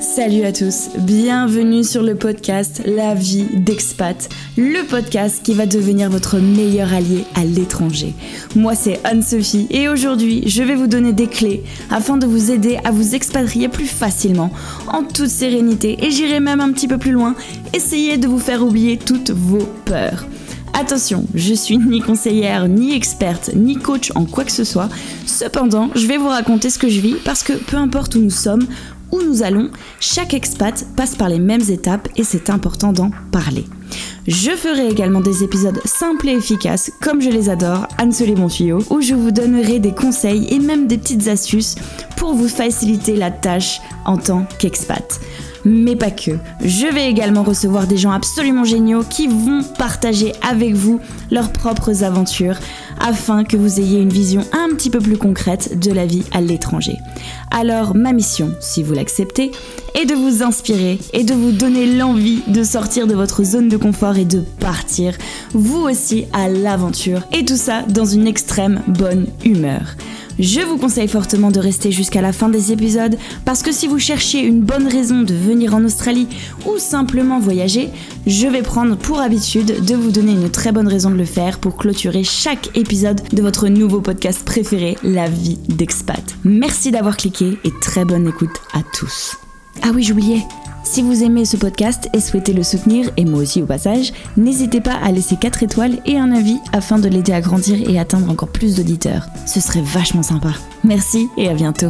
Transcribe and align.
Salut 0.00 0.42
à 0.42 0.52
tous, 0.52 0.88
bienvenue 0.98 1.84
sur 1.84 2.02
le 2.02 2.16
podcast 2.16 2.82
La 2.84 3.14
vie 3.14 3.46
d'expat, 3.52 4.28
le 4.56 4.84
podcast 4.86 5.42
qui 5.44 5.54
va 5.54 5.66
devenir 5.66 6.10
votre 6.10 6.38
meilleur 6.38 6.92
allié 6.92 7.24
à 7.34 7.44
l'étranger. 7.44 8.14
Moi 8.56 8.74
c'est 8.74 9.00
Anne-Sophie 9.04 9.68
et 9.70 9.88
aujourd'hui 9.88 10.42
je 10.46 10.62
vais 10.62 10.74
vous 10.74 10.88
donner 10.88 11.12
des 11.12 11.28
clés 11.28 11.62
afin 11.90 12.16
de 12.16 12.26
vous 12.26 12.50
aider 12.50 12.78
à 12.84 12.90
vous 12.90 13.14
expatrier 13.14 13.68
plus 13.68 13.86
facilement, 13.86 14.50
en 14.88 15.04
toute 15.04 15.28
sérénité 15.28 15.96
et 16.04 16.10
j'irai 16.10 16.40
même 16.40 16.60
un 16.60 16.72
petit 16.72 16.88
peu 16.88 16.98
plus 16.98 17.12
loin, 17.12 17.34
essayer 17.72 18.18
de 18.18 18.26
vous 18.26 18.40
faire 18.40 18.64
oublier 18.64 18.98
toutes 18.98 19.30
vos 19.30 19.66
peurs. 19.84 20.26
Attention, 20.74 21.26
je 21.34 21.52
suis 21.52 21.76
ni 21.76 22.00
conseillère, 22.00 22.66
ni 22.66 22.94
experte, 22.94 23.50
ni 23.54 23.76
coach 23.76 24.10
en 24.14 24.24
quoi 24.24 24.44
que 24.44 24.52
ce 24.52 24.64
soit. 24.64 24.88
Cependant, 25.26 25.90
je 25.94 26.06
vais 26.06 26.16
vous 26.16 26.28
raconter 26.28 26.70
ce 26.70 26.78
que 26.78 26.88
je 26.88 27.00
vis 27.00 27.14
parce 27.24 27.42
que 27.42 27.52
peu 27.52 27.76
importe 27.76 28.14
où 28.14 28.20
nous 28.20 28.30
sommes, 28.30 28.66
où 29.12 29.22
nous 29.22 29.42
allons, 29.42 29.70
chaque 30.00 30.34
expat 30.34 30.84
passe 30.96 31.14
par 31.14 31.28
les 31.28 31.38
mêmes 31.38 31.68
étapes 31.68 32.08
et 32.16 32.24
c'est 32.24 32.50
important 32.50 32.92
d'en 32.92 33.10
parler. 33.30 33.64
Je 34.26 34.50
ferai 34.52 34.88
également 34.88 35.20
des 35.20 35.44
épisodes 35.44 35.80
simples 35.84 36.28
et 36.28 36.36
efficaces, 36.36 36.90
comme 37.00 37.20
je 37.20 37.28
les 37.28 37.50
adore, 37.50 37.86
Anne 37.98 38.12
les 38.20 38.34
mon 38.34 38.48
tuyau, 38.48 38.78
où 38.90 39.00
je 39.00 39.14
vous 39.14 39.30
donnerai 39.30 39.78
des 39.78 39.92
conseils 39.92 40.46
et 40.52 40.58
même 40.58 40.86
des 40.86 40.98
petites 40.98 41.28
astuces 41.28 41.74
pour 42.16 42.34
vous 42.34 42.48
faciliter 42.48 43.16
la 43.16 43.30
tâche 43.30 43.80
en 44.04 44.16
tant 44.16 44.46
qu'expat 44.58 45.20
mais 45.64 45.96
pas 45.96 46.10
que. 46.10 46.32
Je 46.64 46.92
vais 46.92 47.08
également 47.08 47.42
recevoir 47.42 47.86
des 47.86 47.96
gens 47.96 48.10
absolument 48.10 48.64
géniaux 48.64 49.04
qui 49.08 49.28
vont 49.28 49.62
partager 49.78 50.32
avec 50.48 50.74
vous 50.74 51.00
leurs 51.30 51.52
propres 51.52 52.04
aventures 52.04 52.56
afin 53.00 53.44
que 53.44 53.56
vous 53.56 53.80
ayez 53.80 54.00
une 54.00 54.12
vision 54.12 54.42
un 54.52 54.74
petit 54.74 54.90
peu 54.90 54.98
plus 54.98 55.16
concrète 55.16 55.78
de 55.78 55.92
la 55.92 56.06
vie 56.06 56.24
à 56.32 56.40
l'étranger. 56.40 56.96
Alors 57.50 57.94
ma 57.94 58.12
mission, 58.12 58.52
si 58.60 58.82
vous 58.82 58.94
l'acceptez, 58.94 59.50
est 59.94 60.06
de 60.06 60.14
vous 60.14 60.42
inspirer 60.42 60.98
et 61.12 61.24
de 61.24 61.34
vous 61.34 61.52
donner 61.52 61.86
l'envie 61.86 62.42
de 62.46 62.62
sortir 62.62 63.06
de 63.06 63.14
votre 63.14 63.44
zone 63.44 63.68
de 63.68 63.76
confort 63.76 64.16
et 64.16 64.24
de 64.24 64.40
partir, 64.60 65.16
vous 65.52 65.80
aussi, 65.82 66.26
à 66.32 66.48
l'aventure. 66.48 67.22
Et 67.32 67.44
tout 67.44 67.56
ça 67.56 67.82
dans 67.82 68.06
une 68.06 68.26
extrême 68.26 68.82
bonne 68.86 69.26
humeur. 69.44 69.96
Je 70.38 70.60
vous 70.60 70.78
conseille 70.78 71.08
fortement 71.08 71.50
de 71.50 71.60
rester 71.60 71.92
jusqu'à 71.92 72.22
la 72.22 72.32
fin 72.32 72.48
des 72.48 72.72
épisodes 72.72 73.16
parce 73.44 73.62
que 73.62 73.70
si 73.70 73.86
vous 73.86 73.98
cherchez 73.98 74.40
une 74.40 74.62
bonne 74.62 74.88
raison 74.88 75.22
de 75.22 75.34
venir 75.34 75.74
en 75.74 75.84
Australie 75.84 76.26
ou 76.66 76.78
simplement 76.78 77.38
voyager, 77.38 77.90
je 78.26 78.46
vais 78.46 78.62
prendre 78.62 78.96
pour 78.96 79.20
habitude 79.20 79.84
de 79.84 79.94
vous 79.94 80.10
donner 80.10 80.32
une 80.32 80.50
très 80.50 80.72
bonne 80.72 80.88
raison 80.88 81.10
de 81.10 81.16
le 81.16 81.26
faire 81.26 81.58
pour 81.58 81.76
clôturer 81.76 82.24
chaque 82.24 82.76
épisode 82.82 83.20
de 83.32 83.42
votre 83.42 83.68
nouveau 83.68 84.00
podcast 84.00 84.44
préféré, 84.44 84.98
La 85.02 85.28
vie 85.28 85.58
d'expat. 85.68 86.22
Merci 86.44 86.90
d'avoir 86.90 87.16
cliqué 87.16 87.56
et 87.64 87.70
très 87.80 88.04
bonne 88.04 88.26
écoute 88.26 88.60
à 88.74 88.80
tous. 88.92 89.36
Ah 89.82 89.90
oui, 89.94 90.02
j'oubliais. 90.02 90.42
Si 90.84 91.00
vous 91.00 91.22
aimez 91.22 91.44
ce 91.44 91.56
podcast 91.56 92.08
et 92.12 92.20
souhaitez 92.20 92.52
le 92.52 92.64
soutenir, 92.64 93.10
et 93.16 93.24
moi 93.24 93.40
aussi 93.40 93.62
au 93.62 93.66
passage, 93.66 94.12
n'hésitez 94.36 94.80
pas 94.80 94.94
à 94.94 95.12
laisser 95.12 95.36
4 95.36 95.62
étoiles 95.62 95.98
et 96.04 96.18
un 96.18 96.32
avis 96.32 96.58
afin 96.72 96.98
de 96.98 97.08
l'aider 97.08 97.32
à 97.32 97.40
grandir 97.40 97.88
et 97.88 97.98
atteindre 97.98 98.30
encore 98.30 98.50
plus 98.50 98.76
d'auditeurs. 98.76 99.26
Ce 99.46 99.60
serait 99.60 99.82
vachement 99.82 100.24
sympa. 100.24 100.52
Merci 100.82 101.28
et 101.38 101.48
à 101.48 101.54
bientôt. 101.54 101.88